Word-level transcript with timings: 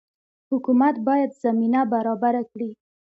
حکومت 0.51 0.95
باید 1.07 1.31
زمینه 1.43 1.81
برابره 1.93 2.43
کړي 2.51 2.69